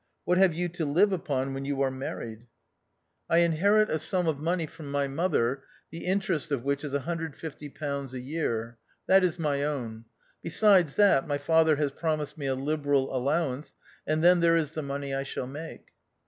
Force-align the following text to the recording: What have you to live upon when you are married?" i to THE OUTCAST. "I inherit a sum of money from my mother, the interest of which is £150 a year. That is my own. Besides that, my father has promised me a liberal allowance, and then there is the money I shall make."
What 0.25 0.39
have 0.39 0.55
you 0.55 0.67
to 0.67 0.83
live 0.83 1.11
upon 1.13 1.53
when 1.53 1.63
you 1.63 1.83
are 1.83 1.91
married?" 1.91 2.47
i 3.29 3.35
to 3.37 3.37
THE 3.37 3.37
OUTCAST. 3.37 3.37
"I 3.37 3.37
inherit 3.37 3.89
a 3.91 3.99
sum 3.99 4.27
of 4.27 4.39
money 4.39 4.65
from 4.65 4.89
my 4.89 5.07
mother, 5.07 5.61
the 5.91 6.05
interest 6.07 6.51
of 6.51 6.63
which 6.63 6.83
is 6.83 6.93
£150 6.93 8.13
a 8.13 8.19
year. 8.19 8.79
That 9.05 9.23
is 9.23 9.37
my 9.37 9.63
own. 9.63 10.05
Besides 10.41 10.95
that, 10.95 11.27
my 11.27 11.37
father 11.37 11.75
has 11.75 11.91
promised 11.91 12.35
me 12.35 12.47
a 12.47 12.55
liberal 12.55 13.15
allowance, 13.15 13.75
and 14.07 14.23
then 14.23 14.39
there 14.39 14.57
is 14.57 14.71
the 14.71 14.81
money 14.81 15.13
I 15.13 15.21
shall 15.21 15.45
make." 15.45 15.89